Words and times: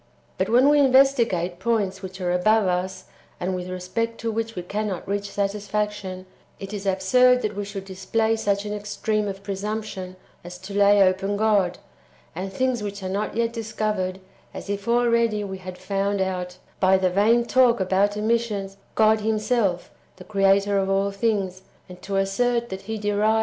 But 0.39 0.49
when 0.49 0.67
we 0.69 0.79
investi 0.79 1.29
gate 1.29 1.59
points 1.59 2.01
which 2.01 2.19
are 2.19 2.31
above 2.31 2.65
us, 2.65 3.05
and 3.39 3.53
with 3.53 3.69
respect 3.69 4.19
to 4.21 4.31
which 4.31 4.55
we 4.55 4.63
cannot 4.63 5.07
reach 5.07 5.29
satisfaction, 5.29 6.25
[it 6.59 6.73
is 6.73 6.87
absurd^] 6.87 7.43
that 7.43 7.55
w^e 7.55 7.63
should 7.63 7.85
display 7.85 8.35
such 8.35 8.65
an 8.65 8.73
extreme 8.73 9.27
of 9.27 9.43
presumption 9.43 10.15
as 10.43 10.57
to 10.57 10.73
lay 10.73 11.03
open 11.03 11.37
God, 11.37 11.77
and 12.33 12.51
things 12.51 12.81
which 12.81 13.03
are 13.03 13.09
not 13.09 13.35
yet 13.37 13.53
discovered, 13.53 14.19
as 14.55 14.71
if 14.71 14.87
already 14.87 15.43
we 15.43 15.59
had 15.59 15.77
found 15.77 16.19
out, 16.19 16.57
by 16.79 16.97
the 16.97 17.11
vain 17.11 17.45
talk 17.45 17.79
about 17.79 18.17
emissions, 18.17 18.77
God 18.95 19.21
Him 19.21 19.37
self, 19.37 19.91
the 20.15 20.23
Creator 20.23 20.79
of 20.79 20.89
all 20.89 21.11
things, 21.11 21.61
and 21.87 22.01
to 22.01 22.15
assert 22.15 22.69
that 22.69 22.89
He 22.89 22.97
derived 22.97 23.33
1 23.33 23.33
Ps. 23.33 23.39